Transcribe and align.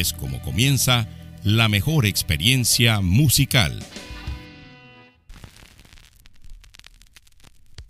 es 0.00 0.12
como 0.12 0.40
comienza 0.42 1.08
la 1.42 1.68
mejor 1.68 2.06
experiencia 2.06 3.00
musical. 3.00 3.78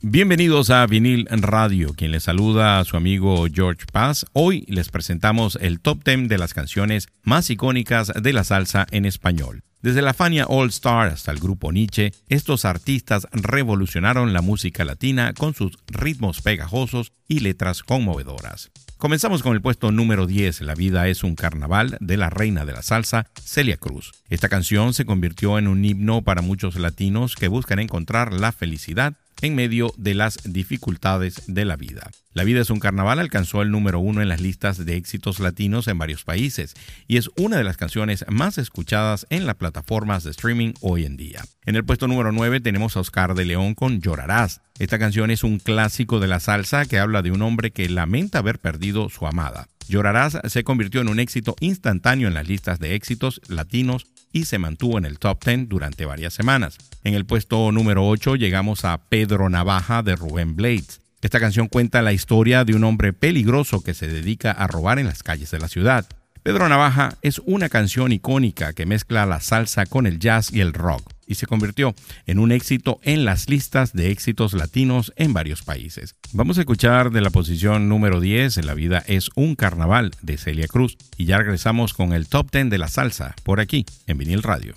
Bienvenidos 0.02 0.70
a 0.70 0.86
Vinil 0.86 1.26
Radio, 1.30 1.95
quien 1.95 2.12
les 2.12 2.24
saluda 2.24 2.78
a 2.78 2.84
su 2.84 2.96
amigo 2.96 3.46
George 3.52 3.86
Paz. 3.90 4.24
Hoy 4.34 4.64
les 4.68 4.88
presentamos 4.88 5.58
el 5.60 5.80
top 5.80 6.04
10 6.04 6.28
de 6.28 6.38
las 6.38 6.54
canciones 6.54 7.08
más 7.22 7.50
icónicas 7.50 8.12
de 8.14 8.32
la 8.32 8.45
salsa 8.45 8.86
en 8.92 9.04
español. 9.04 9.62
Desde 9.82 10.02
la 10.02 10.14
Fania 10.14 10.46
All 10.46 10.68
Star 10.68 11.09
hasta 11.09 11.32
el 11.32 11.40
grupo 11.40 11.73
Nietzsche, 11.73 12.12
estos 12.28 12.64
artistas 12.64 13.26
revolucionaron 13.32 14.32
la 14.32 14.42
música 14.42 14.84
latina 14.84 15.32
con 15.32 15.54
sus 15.54 15.76
ritmos 15.88 16.40
pegajosos 16.40 17.12
y 17.26 17.40
letras 17.40 17.82
conmovedoras. 17.82 18.70
Comenzamos 18.98 19.42
con 19.42 19.52
el 19.52 19.60
puesto 19.60 19.92
número 19.92 20.27
10, 20.27 20.62
La 20.62 20.74
vida 20.74 21.06
es 21.09 21.23
un 21.23 21.34
carnaval, 21.34 21.98
de 22.00 22.16
la 22.16 22.30
reina 22.30 22.64
de 22.64 22.73
la 22.73 22.80
salsa, 22.80 23.27
Celia 23.45 23.77
Cruz. 23.77 24.12
Esta 24.30 24.48
canción 24.48 24.95
se 24.95 25.04
convirtió 25.04 25.59
en 25.59 25.68
un 25.68 25.84
himno 25.84 26.23
para 26.23 26.40
muchos 26.40 26.76
latinos 26.76 27.35
que 27.35 27.48
buscan 27.48 27.79
encontrar 27.79 28.32
la 28.32 28.52
felicidad 28.52 29.12
en 29.43 29.54
medio 29.54 29.93
de 29.98 30.15
las 30.15 30.38
dificultades 30.45 31.43
de 31.46 31.66
la 31.66 31.76
vida. 31.76 32.10
La 32.37 32.45
vida 32.45 32.60
es 32.60 32.68
un 32.68 32.80
carnaval 32.80 33.18
alcanzó 33.18 33.62
el 33.62 33.70
número 33.70 33.98
uno 33.98 34.20
en 34.20 34.29
las 34.29 34.42
listas 34.42 34.84
de 34.84 34.96
éxitos 34.96 35.40
latinos 35.40 35.88
en 35.88 35.96
varios 35.96 36.24
países 36.24 36.74
y 37.09 37.16
es 37.16 37.30
una 37.38 37.56
de 37.56 37.65
las 37.65 37.79
canciones 37.79 38.26
más 38.29 38.59
escuchadas 38.59 39.26
en 39.30 39.46
las 39.46 39.54
plataformas 39.54 40.23
de 40.23 40.32
streaming 40.32 40.74
hoy 40.82 41.07
en 41.07 41.16
día. 41.16 41.42
En 41.64 41.76
el 41.76 41.87
puesto 41.87 42.09
número 42.09 42.32
9 42.32 42.60
tenemos 42.60 42.95
a 42.95 43.01
Oscar 43.01 43.34
de 43.34 43.46
León 43.46 43.74
con 43.74 44.02
Llorarás. 44.02 44.60
Esta 44.79 44.98
canción 44.98 45.30
es 45.30 45.45
un 45.45 45.59
clásico 45.59 46.20
de 46.20 46.26
la 46.26 46.38
salsa 46.38 46.84
que 46.84 46.98
habla 46.98 47.23
de 47.23 47.30
un 47.30 47.40
hombre 47.40 47.70
que 47.70 47.88
lamenta 47.88 48.40
haber 48.40 48.59
perdido 48.59 49.09
su 49.09 49.26
amada. 49.26 49.68
Llorarás 49.88 50.38
se 50.45 50.62
convirtió 50.62 51.01
en 51.01 51.09
un 51.09 51.20
éxito 51.20 51.57
instantáneo 51.60 52.29
en 52.29 52.34
las 52.34 52.46
listas 52.46 52.79
de 52.80 52.96
éxitos 52.96 53.40
latinos 53.48 54.09
y 54.30 54.45
se 54.45 54.59
mantuvo 54.59 54.98
en 54.98 55.07
el 55.07 55.18
top 55.18 55.42
10 55.42 55.70
durante 55.70 56.04
varias 56.04 56.34
semanas. 56.34 56.76
En 57.02 57.14
el 57.14 57.24
puesto 57.24 57.73
número 57.73 58.07
8 58.07 58.37
llegamos 58.37 58.84
a 58.84 59.09
Pedro 59.09 59.48
Navaja 59.48 60.02
de 60.02 60.16
Rubén 60.16 60.54
Blades. 60.54 61.01
Esta 61.22 61.40
canción 61.40 61.68
cuenta 61.68 62.02
la 62.02 62.12
historia 62.12 62.64
de 62.64 62.74
un 62.74 62.84
hombre 62.84 63.12
peligroso 63.12 63.82
que 63.82 63.95
se 63.95 64.06
dedica 64.06 64.50
a 64.50 64.66
robar 64.66 64.98
en 64.98 65.06
las 65.06 65.22
calles 65.22 65.50
de 65.50 65.58
la 65.58 65.69
ciudad. 65.69 66.06
Pedro 66.42 66.69
Navaja 66.69 67.16
es 67.22 67.41
una 67.44 67.69
canción 67.69 68.12
icónica 68.12 68.72
que 68.72 68.86
mezcla 68.86 69.26
la 69.26 69.41
salsa 69.41 69.86
con 69.86 70.06
el 70.06 70.20
jazz 70.20 70.53
y 70.53 70.60
el 70.60 70.72
rock 70.72 71.16
y 71.26 71.34
se 71.34 71.47
convirtió 71.47 71.94
en 72.26 72.38
un 72.38 72.53
éxito 72.53 73.00
en 73.03 73.25
las 73.25 73.50
listas 73.50 73.92
de 73.92 74.10
éxitos 74.10 74.53
latinos 74.53 75.12
en 75.16 75.32
varios 75.32 75.62
países. 75.62 76.14
Vamos 76.32 76.58
a 76.58 76.60
escuchar 76.60 77.10
de 77.10 77.20
la 77.20 77.30
posición 77.30 77.88
número 77.88 78.20
10, 78.20 78.64
La 78.64 78.75
vida 78.75 79.03
es 79.06 79.30
un 79.34 79.56
carnaval 79.56 80.12
de 80.22 80.38
Celia 80.38 80.69
Cruz 80.69 80.97
y 81.16 81.25
ya 81.25 81.38
regresamos 81.38 81.94
con 81.94 82.12
el 82.12 82.28
top 82.28 82.50
10 82.53 82.70
de 82.70 82.78
la 82.78 82.88
salsa 82.88 83.34
por 83.42 83.58
aquí 83.58 83.84
en 84.06 84.19
vinil 84.19 84.44
radio. 84.44 84.76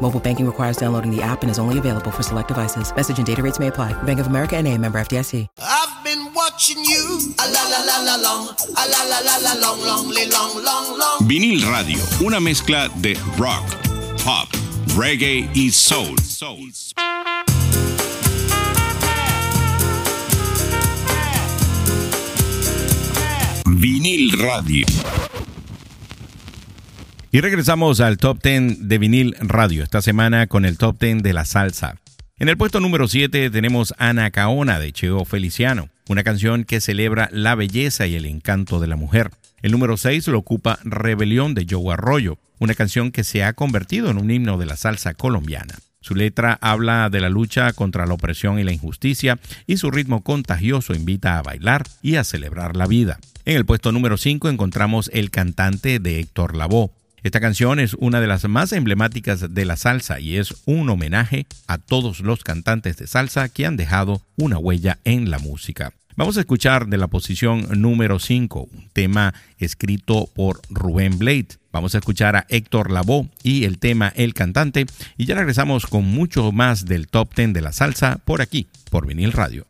Mobile 0.00 0.20
banking 0.20 0.46
requires 0.46 0.76
downloading 0.76 1.14
the 1.14 1.22
app 1.22 1.42
and 1.42 1.50
is 1.50 1.58
only 1.58 1.78
available 1.78 2.10
for 2.10 2.22
select 2.22 2.48
devices. 2.48 2.94
Message 2.94 3.18
and 3.18 3.26
data 3.26 3.42
rates 3.42 3.58
may 3.58 3.68
apply. 3.68 3.92
Bank 4.04 4.18
of 4.18 4.26
America 4.26 4.56
and 4.56 4.66
a 4.66 4.76
member 4.78 4.98
FDIC. 5.00 5.46
I've 5.60 6.04
been 6.04 6.32
watching 6.34 6.82
you. 6.84 7.34
A 7.38 7.46
la 7.50 7.62
la 7.68 7.80
la 7.84 7.96
la 8.04 8.16
long. 8.16 8.48
A 8.48 8.84
la 8.88 9.02
la 9.04 9.20
la 9.20 9.36
la 9.44 9.54
long, 9.60 9.80
long, 9.82 10.08
long, 10.08 10.64
long, 10.64 10.98
long. 10.98 11.28
Vinil 11.28 11.62
Radio, 11.70 11.98
una 12.22 12.40
mezcla 12.40 12.88
de 12.96 13.14
rock, 13.36 13.64
pop, 14.24 14.48
reggae 14.96 15.50
y 15.54 15.70
soul. 15.70 16.16
soul. 16.18 16.70
Vinil 23.66 24.32
Radio. 24.38 24.86
Y 27.32 27.40
regresamos 27.40 28.00
al 28.00 28.18
top 28.18 28.42
10 28.42 28.88
de 28.88 28.98
vinil 28.98 29.36
radio 29.38 29.84
esta 29.84 30.02
semana 30.02 30.48
con 30.48 30.64
el 30.64 30.76
top 30.78 30.98
10 30.98 31.22
de 31.22 31.32
la 31.32 31.44
salsa. 31.44 31.94
En 32.40 32.48
el 32.48 32.56
puesto 32.56 32.80
número 32.80 33.06
7 33.06 33.50
tenemos 33.50 33.94
Ana 33.98 34.32
Caona 34.32 34.80
de 34.80 34.90
Cheo 34.92 35.24
Feliciano, 35.24 35.90
una 36.08 36.24
canción 36.24 36.64
que 36.64 36.80
celebra 36.80 37.28
la 37.30 37.54
belleza 37.54 38.08
y 38.08 38.16
el 38.16 38.26
encanto 38.26 38.80
de 38.80 38.88
la 38.88 38.96
mujer. 38.96 39.30
El 39.62 39.70
número 39.70 39.96
6 39.96 40.26
lo 40.26 40.38
ocupa 40.38 40.80
Rebelión 40.82 41.54
de 41.54 41.68
Joe 41.70 41.92
Arroyo, 41.92 42.38
una 42.58 42.74
canción 42.74 43.12
que 43.12 43.22
se 43.22 43.44
ha 43.44 43.52
convertido 43.52 44.10
en 44.10 44.18
un 44.18 44.32
himno 44.32 44.58
de 44.58 44.66
la 44.66 44.76
salsa 44.76 45.14
colombiana. 45.14 45.78
Su 46.00 46.16
letra 46.16 46.58
habla 46.60 47.10
de 47.10 47.20
la 47.20 47.28
lucha 47.28 47.72
contra 47.74 48.06
la 48.06 48.14
opresión 48.14 48.58
y 48.58 48.64
la 48.64 48.72
injusticia 48.72 49.38
y 49.68 49.76
su 49.76 49.92
ritmo 49.92 50.24
contagioso 50.24 50.94
invita 50.94 51.38
a 51.38 51.42
bailar 51.42 51.86
y 52.02 52.16
a 52.16 52.24
celebrar 52.24 52.74
la 52.74 52.88
vida. 52.88 53.20
En 53.44 53.56
el 53.56 53.66
puesto 53.66 53.92
número 53.92 54.16
5 54.16 54.48
encontramos 54.48 55.10
El 55.12 55.30
cantante 55.30 56.00
de 56.00 56.18
Héctor 56.18 56.56
Lavoe, 56.56 56.90
esta 57.22 57.40
canción 57.40 57.80
es 57.80 57.94
una 57.94 58.20
de 58.20 58.26
las 58.26 58.48
más 58.48 58.72
emblemáticas 58.72 59.52
de 59.52 59.64
la 59.64 59.76
salsa 59.76 60.20
y 60.20 60.36
es 60.36 60.54
un 60.64 60.88
homenaje 60.88 61.46
a 61.66 61.78
todos 61.78 62.20
los 62.20 62.44
cantantes 62.44 62.96
de 62.96 63.06
salsa 63.06 63.48
que 63.48 63.66
han 63.66 63.76
dejado 63.76 64.22
una 64.36 64.58
huella 64.58 64.98
en 65.04 65.30
la 65.30 65.38
música. 65.38 65.92
Vamos 66.16 66.36
a 66.36 66.40
escuchar 66.40 66.88
de 66.88 66.98
la 66.98 67.06
posición 67.06 67.66
número 67.80 68.18
5, 68.18 68.68
un 68.72 68.88
tema 68.92 69.32
escrito 69.58 70.28
por 70.34 70.60
Rubén 70.68 71.18
Blade. 71.18 71.48
Vamos 71.72 71.94
a 71.94 71.98
escuchar 71.98 72.36
a 72.36 72.46
Héctor 72.48 72.90
Lavoe 72.90 73.30
y 73.42 73.64
el 73.64 73.78
tema 73.78 74.12
El 74.16 74.34
Cantante 74.34 74.86
y 75.16 75.24
ya 75.26 75.34
regresamos 75.34 75.86
con 75.86 76.04
mucho 76.04 76.52
más 76.52 76.84
del 76.84 77.06
top 77.06 77.34
10 77.34 77.52
de 77.52 77.60
la 77.60 77.72
salsa 77.72 78.18
por 78.24 78.42
aquí, 78.42 78.66
por 78.90 79.06
Vinil 79.06 79.32
Radio. 79.32 79.69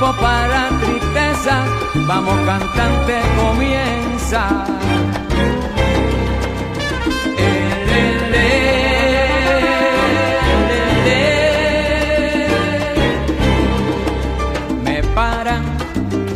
para 0.00 0.68
tristeza, 0.80 1.64
vamos 2.06 2.36
cantante, 2.46 3.20
comienza. 3.36 4.64
Me 14.84 15.02
paran 15.14 15.64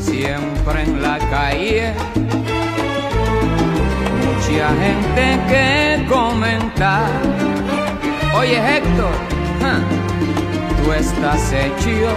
siempre 0.00 0.82
en 0.82 1.02
la 1.02 1.18
calle. 1.18 1.94
Mucha 4.24 4.68
gente 4.84 5.40
que 5.48 6.06
comenta 6.08 7.06
Oye 8.36 8.76
Héctor, 8.76 9.12
tú 10.82 10.92
estás 10.92 11.52
hecho 11.52 12.16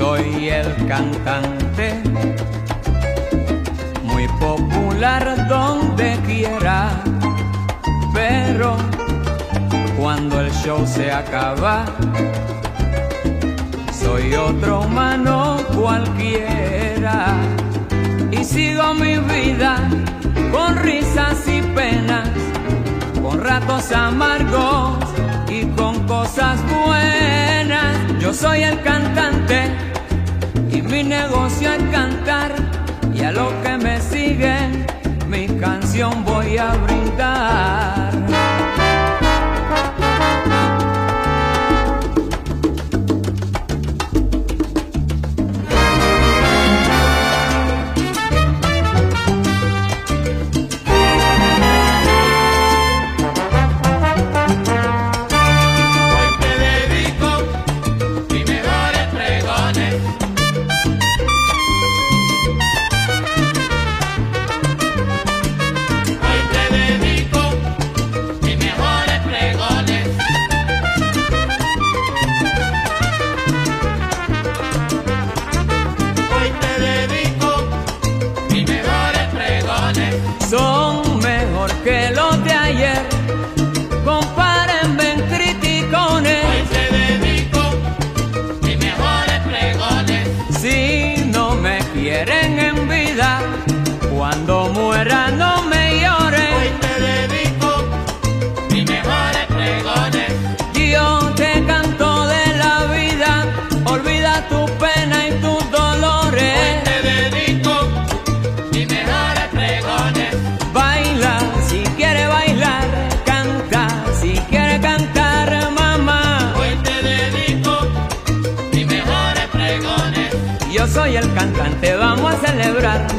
Soy 0.00 0.48
el 0.48 0.86
cantante, 0.86 2.02
muy 4.02 4.26
popular 4.40 5.46
donde 5.46 6.18
quiera, 6.24 6.88
pero 8.14 8.78
cuando 9.98 10.40
el 10.40 10.50
show 10.52 10.86
se 10.86 11.12
acaba, 11.12 11.84
soy 13.92 14.34
otro 14.34 14.80
humano 14.80 15.58
cualquiera 15.76 17.34
y 18.30 18.42
sigo 18.42 18.94
mi 18.94 19.18
vida 19.18 19.76
con 20.50 20.78
risas 20.78 21.46
y 21.46 21.60
penas, 21.60 22.30
con 23.22 23.38
ratos 23.44 23.92
amargos 23.92 24.96
y 25.50 25.66
con 25.76 26.06
cosas 26.06 26.58
buenas. 26.70 27.96
Yo 28.18 28.32
soy 28.32 28.62
el 28.62 28.80
cantante 28.82 29.89
y 30.72 30.82
mi 30.82 31.02
negocio 31.02 31.72
es 31.72 31.82
cantar 31.90 32.54
y 33.12 33.22
a 33.22 33.32
lo 33.32 33.50
que 33.62 33.76
me 33.76 34.00
siguen 34.00 34.86
mi 35.28 35.46
canción 35.58 36.24
voy 36.24 36.58
a 36.58 36.74
brindar. 36.74 38.09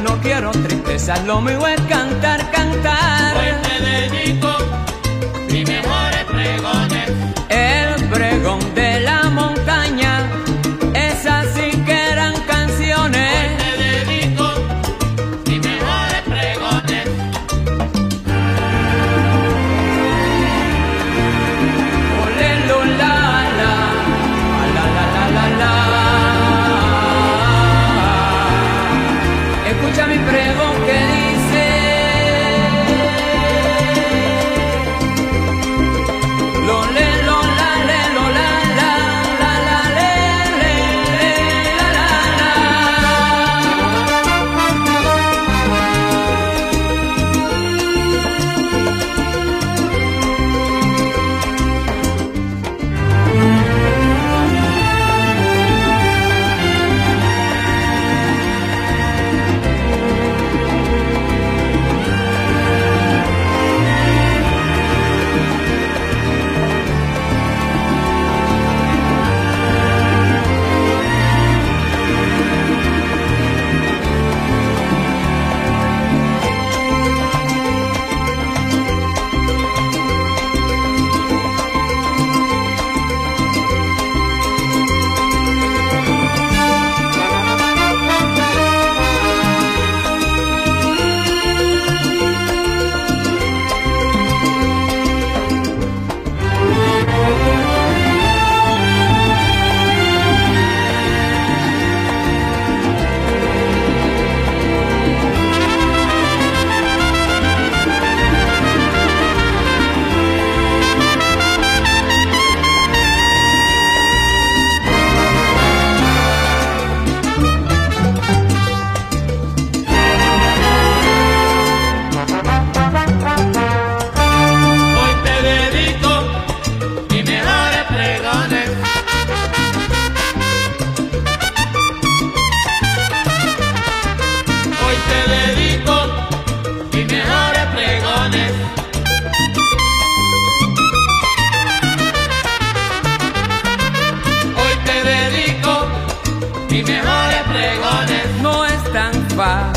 No 0.04 0.20
quiero 0.20 0.50
tristeza, 0.50 1.16
lo 1.24 1.40
mío 1.40 1.66
es 1.66 1.80
cantar. 1.82 2.41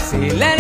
Fácil 0.06 0.55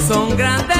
son 0.00 0.36
grandes. 0.36 0.79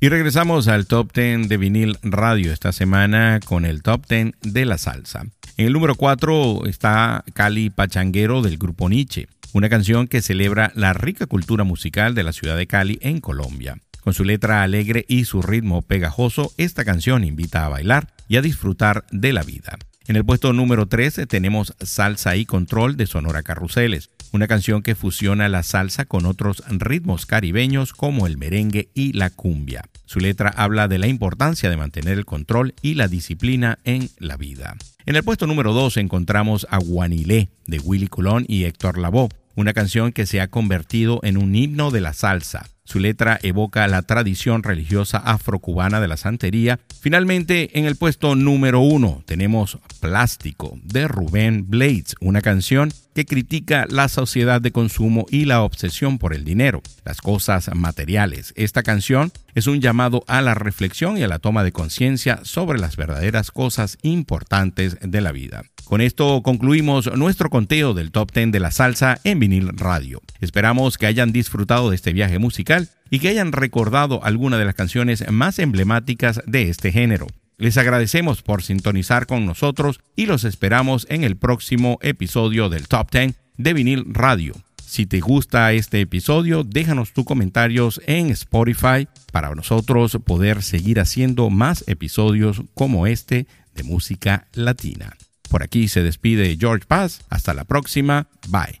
Y 0.00 0.08
regresamos 0.08 0.68
al 0.68 0.86
top 0.86 1.12
10 1.12 1.48
de 1.48 1.56
vinil 1.56 1.98
radio 2.02 2.52
esta 2.52 2.72
semana 2.72 3.40
con 3.44 3.64
el 3.64 3.82
top 3.82 4.06
10 4.08 4.32
de 4.42 4.64
la 4.64 4.76
salsa. 4.76 5.22
En 5.56 5.66
el 5.66 5.72
número 5.72 5.94
4 5.94 6.66
está 6.66 7.24
Cali 7.32 7.70
Pachanguero 7.70 8.42
del 8.42 8.58
grupo 8.58 8.88
Nietzsche, 8.88 9.28
una 9.52 9.68
canción 9.68 10.08
que 10.08 10.20
celebra 10.20 10.72
la 10.74 10.92
rica 10.92 11.26
cultura 11.26 11.64
musical 11.64 12.14
de 12.14 12.24
la 12.24 12.32
ciudad 12.32 12.56
de 12.56 12.66
Cali 12.66 12.98
en 13.02 13.20
Colombia. 13.20 13.76
Con 14.02 14.12
su 14.12 14.24
letra 14.24 14.62
alegre 14.62 15.06
y 15.08 15.24
su 15.24 15.40
ritmo 15.40 15.80
pegajoso, 15.80 16.52
esta 16.58 16.84
canción 16.84 17.24
invita 17.24 17.64
a 17.64 17.70
bailar 17.70 18.08
y 18.28 18.36
a 18.36 18.42
disfrutar 18.42 19.04
de 19.10 19.32
la 19.32 19.42
vida. 19.42 19.78
En 20.06 20.16
el 20.16 20.24
puesto 20.24 20.52
número 20.52 20.86
13 20.86 21.26
tenemos 21.26 21.74
Salsa 21.80 22.36
y 22.36 22.44
Control 22.44 22.98
de 22.98 23.06
Sonora 23.06 23.42
Carruseles, 23.42 24.10
una 24.34 24.48
canción 24.48 24.82
que 24.82 24.96
fusiona 24.96 25.48
la 25.48 25.62
salsa 25.62 26.06
con 26.06 26.26
otros 26.26 26.64
ritmos 26.68 27.24
caribeños 27.24 27.92
como 27.92 28.26
el 28.26 28.36
merengue 28.36 28.88
y 28.92 29.12
la 29.12 29.30
cumbia. 29.30 29.84
Su 30.06 30.18
letra 30.18 30.52
habla 30.56 30.88
de 30.88 30.98
la 30.98 31.06
importancia 31.06 31.70
de 31.70 31.76
mantener 31.76 32.18
el 32.18 32.24
control 32.24 32.74
y 32.82 32.94
la 32.94 33.06
disciplina 33.06 33.78
en 33.84 34.10
la 34.18 34.36
vida. 34.36 34.74
En 35.06 35.14
el 35.14 35.22
puesto 35.22 35.46
número 35.46 35.72
2 35.72 35.98
encontramos 35.98 36.66
a 36.68 36.78
Guanilé 36.78 37.48
de 37.66 37.78
Willy 37.78 38.08
Colón 38.08 38.44
y 38.48 38.64
Héctor 38.64 38.98
Lavoe, 38.98 39.28
una 39.54 39.72
canción 39.72 40.10
que 40.10 40.26
se 40.26 40.40
ha 40.40 40.48
convertido 40.48 41.20
en 41.22 41.36
un 41.36 41.54
himno 41.54 41.92
de 41.92 42.00
la 42.00 42.12
salsa. 42.12 42.66
Su 42.82 42.98
letra 42.98 43.38
evoca 43.40 43.86
la 43.86 44.02
tradición 44.02 44.64
religiosa 44.64 45.18
afrocubana 45.18 46.00
de 46.00 46.08
la 46.08 46.16
santería. 46.16 46.80
Finalmente, 47.00 47.78
en 47.78 47.84
el 47.84 47.94
puesto 47.94 48.34
número 48.34 48.80
uno 48.80 49.22
tenemos 49.26 49.78
Plástico 50.00 50.76
de 50.82 51.06
Rubén 51.06 51.70
Blades, 51.70 52.16
una 52.20 52.42
canción 52.42 52.92
que 53.14 53.24
critica 53.24 53.86
la 53.88 54.08
sociedad 54.08 54.60
de 54.60 54.72
consumo 54.72 55.26
y 55.30 55.44
la 55.44 55.62
obsesión 55.62 56.18
por 56.18 56.34
el 56.34 56.44
dinero, 56.44 56.82
las 57.04 57.20
cosas 57.20 57.70
materiales. 57.74 58.52
Esta 58.56 58.82
canción 58.82 59.32
es 59.54 59.66
un 59.66 59.80
llamado 59.80 60.24
a 60.26 60.42
la 60.42 60.54
reflexión 60.54 61.16
y 61.16 61.22
a 61.22 61.28
la 61.28 61.38
toma 61.38 61.64
de 61.64 61.72
conciencia 61.72 62.40
sobre 62.42 62.78
las 62.78 62.96
verdaderas 62.96 63.50
cosas 63.50 63.98
importantes 64.02 64.98
de 65.00 65.20
la 65.20 65.32
vida. 65.32 65.64
Con 65.84 66.00
esto 66.00 66.42
concluimos 66.42 67.14
nuestro 67.14 67.50
conteo 67.50 67.94
del 67.94 68.10
top 68.10 68.32
10 68.32 68.52
de 68.52 68.60
la 68.60 68.70
salsa 68.70 69.20
en 69.22 69.38
vinil 69.38 69.68
radio. 69.76 70.20
Esperamos 70.40 70.98
que 70.98 71.06
hayan 71.06 71.30
disfrutado 71.30 71.90
de 71.90 71.96
este 71.96 72.12
viaje 72.12 72.38
musical 72.38 72.88
y 73.10 73.20
que 73.20 73.28
hayan 73.28 73.52
recordado 73.52 74.24
alguna 74.24 74.58
de 74.58 74.64
las 74.64 74.74
canciones 74.74 75.30
más 75.30 75.58
emblemáticas 75.58 76.42
de 76.46 76.68
este 76.70 76.90
género. 76.90 77.26
Les 77.56 77.76
agradecemos 77.76 78.42
por 78.42 78.62
sintonizar 78.62 79.26
con 79.26 79.46
nosotros 79.46 80.00
y 80.16 80.26
los 80.26 80.44
esperamos 80.44 81.06
en 81.08 81.24
el 81.24 81.36
próximo 81.36 81.98
episodio 82.02 82.68
del 82.68 82.88
Top 82.88 83.10
10 83.10 83.34
de 83.56 83.74
vinil 83.74 84.04
radio. 84.12 84.54
Si 84.84 85.06
te 85.06 85.20
gusta 85.20 85.72
este 85.72 86.00
episodio, 86.00 86.62
déjanos 86.62 87.12
tus 87.12 87.24
comentarios 87.24 88.00
en 88.06 88.30
Spotify 88.30 89.08
para 89.32 89.54
nosotros 89.54 90.18
poder 90.24 90.62
seguir 90.62 91.00
haciendo 91.00 91.50
más 91.50 91.82
episodios 91.88 92.62
como 92.74 93.06
este 93.06 93.46
de 93.74 93.82
música 93.82 94.46
latina. 94.52 95.16
Por 95.48 95.62
aquí 95.62 95.88
se 95.88 96.02
despide 96.02 96.56
George 96.58 96.86
Paz. 96.86 97.22
Hasta 97.28 97.54
la 97.54 97.64
próxima. 97.64 98.28
Bye. 98.48 98.80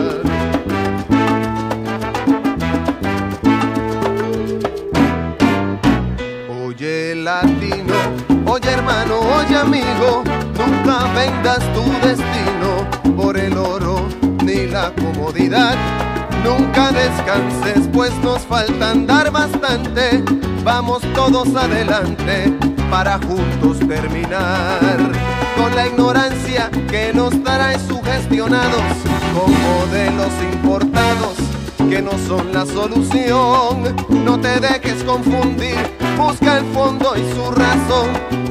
Amigo, 9.61 10.23
nunca 10.57 11.03
vendas 11.13 11.59
tu 11.73 11.83
destino 12.07 13.15
por 13.15 13.37
el 13.37 13.55
oro 13.57 14.07
ni 14.43 14.65
la 14.67 14.91
comodidad. 14.91 15.75
Nunca 16.43 16.91
descanses, 16.91 17.87
pues 17.93 18.11
nos 18.23 18.41
falta 18.41 18.91
andar 18.91 19.31
bastante. 19.31 20.23
Vamos 20.63 21.01
todos 21.13 21.55
adelante 21.55 22.51
para 22.89 23.19
juntos 23.19 23.79
terminar 23.87 24.97
con 25.55 25.75
la 25.75 25.87
ignorancia 25.87 26.69
que 26.89 27.11
nos 27.13 27.31
trae 27.43 27.77
sugestionados 27.79 28.83
con 29.35 29.51
modelos 29.51 30.33
importados 30.53 31.35
que 31.89 32.01
no 32.01 32.11
son 32.27 32.51
la 32.51 32.65
solución. 32.65 33.95
No 34.25 34.39
te 34.39 34.59
dejes 34.59 35.03
confundir, 35.03 35.77
busca 36.17 36.57
el 36.57 36.65
fondo 36.73 37.13
y 37.15 37.33
su 37.33 37.51
razón. 37.51 38.50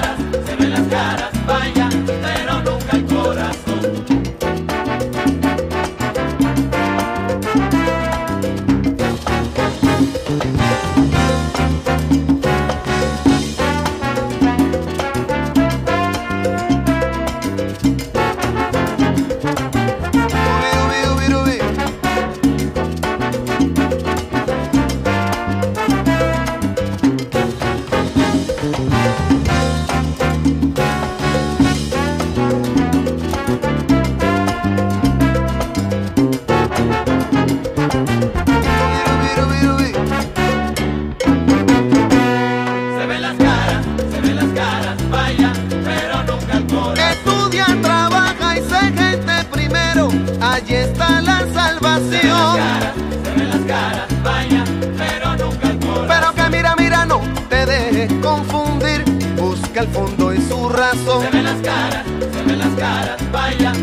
fondo 59.93 60.33
y 60.33 60.41
su 60.41 60.69
razón. 60.69 61.23
Se 61.23 61.29
ven 61.29 61.43
las 61.43 61.61
caras, 61.61 62.05
se 62.33 62.43
ven 62.43 62.59
las 62.59 62.75
caras, 62.79 63.31
vaya, 63.31 63.73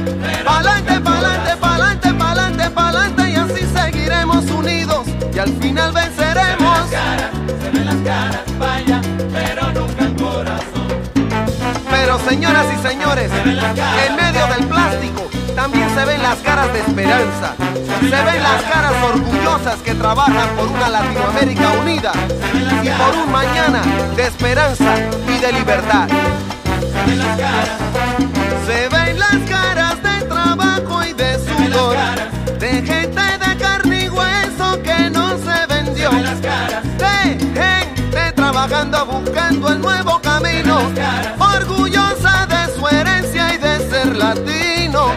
Pa'lante, 0.45 1.01
pa'lante, 1.01 1.57
pa'lante, 1.57 2.15
pa'lante, 2.15 2.71
pa'lante. 2.71 3.31
Y 3.31 3.35
así 3.37 3.67
seguiremos 3.75 4.45
unidos. 4.51 5.07
Y 5.35 5.39
al 5.39 5.53
final 5.61 5.93
venceremos. 5.93 6.81
caras, 6.91 7.31
se 7.63 7.71
ven 7.71 7.87
las 7.87 7.97
caras, 7.97 8.41
vaya, 8.59 9.01
pero 9.33 9.73
nunca 9.73 10.05
el 10.05 10.15
corazón. 10.17 10.89
Pero 11.91 12.19
señoras 12.29 12.67
y 12.73 12.89
señores, 12.89 13.31
en 13.45 14.17
medio 14.17 14.47
del 14.47 14.67
plástico 14.67 15.29
también 15.55 15.89
se 15.95 16.05
ven 16.05 16.23
las 16.23 16.39
caras 16.39 16.73
de 16.73 16.81
esperanza. 16.81 17.55
Se 18.01 18.23
ven 18.25 18.43
las 18.43 18.63
caras 18.63 18.93
orgullosas 19.13 19.77
que 19.85 19.95
trabajan 19.95 20.49
por 20.57 20.69
una 20.69 20.89
Latinoamérica 20.89 21.73
unida 21.81 22.13
y 22.83 22.89
por 22.91 23.15
un 23.23 23.33
mañana 23.33 23.83
de 24.17 24.23
esperanza 24.23 24.95
y 25.39 25.41
de 25.41 25.53
libertad. 25.53 26.09
Se 28.67 28.89
ven 28.89 29.19
las 29.19 29.39
caras 29.49 30.03
de 30.03 30.27
trabajo 30.27 31.05
y 31.05 31.13
de 31.13 31.39
sudor, 31.39 31.97
de 32.59 32.69
gente 32.69 33.23
de 33.39 33.57
carne 33.59 34.05
y 34.05 34.09
hueso 34.09 34.83
que 34.83 35.11
no 35.11 35.37
se 35.39 35.67
vendió, 35.67 36.11
de 36.11 37.39
gente 37.39 38.33
trabajando 38.35 39.07
buscando 39.07 39.69
el 39.69 39.81
nuevo 39.81 40.21
camino, 40.21 40.81
orgullosa 41.39 42.47
de 42.47 42.75
su 42.75 42.89
herencia 42.89 43.55
y 43.55 43.59
de 43.59 43.91
ser 43.91 44.17
latino, 44.17 45.13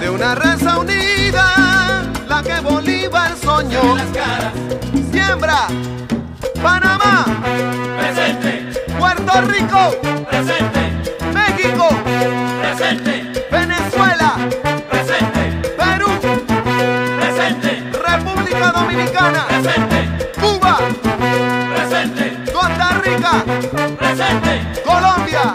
de 0.00 0.10
una 0.10 0.34
raza 0.34 0.78
unida, 0.78 2.02
la 2.28 2.42
que 2.42 2.60
Bolívar 2.60 3.32
soñó. 3.42 3.96
Siembra, 5.10 5.66
Panamá, 6.62 7.26
Presente, 7.98 8.61
Puerto 9.32 9.50
Rico, 9.50 9.96
presente, 10.28 10.92
México, 11.32 11.88
presente, 12.60 13.46
Venezuela, 13.50 14.36
presente, 14.90 15.70
Perú, 15.74 16.10
presente, 17.18 17.82
República 18.06 18.72
Dominicana, 18.72 19.46
presente, 19.46 20.30
Cuba, 20.38 20.76
presente, 21.74 22.52
Costa 22.52 22.88
Rica, 23.02 23.44
presente, 23.96 24.82
Colombia, 24.84 25.54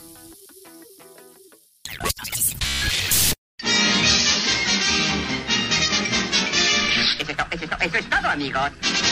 Eso 8.31 8.39
es, 8.39 8.51
todo, 8.53 8.61
amigos. 8.61 9.10